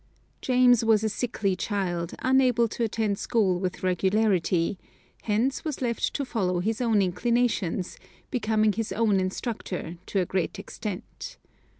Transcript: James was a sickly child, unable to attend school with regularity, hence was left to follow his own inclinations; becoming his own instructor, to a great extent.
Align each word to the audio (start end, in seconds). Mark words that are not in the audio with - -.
James 0.41 0.83
was 0.83 1.03
a 1.03 1.09
sickly 1.09 1.55
child, 1.55 2.15
unable 2.23 2.67
to 2.67 2.83
attend 2.83 3.19
school 3.19 3.59
with 3.59 3.83
regularity, 3.83 4.79
hence 5.25 5.63
was 5.63 5.79
left 5.79 6.15
to 6.15 6.25
follow 6.25 6.59
his 6.59 6.81
own 6.81 7.03
inclinations; 7.03 7.99
becoming 8.31 8.73
his 8.73 8.91
own 8.91 9.19
instructor, 9.19 9.97
to 10.07 10.19
a 10.19 10.25
great 10.25 10.57
extent. 10.57 11.37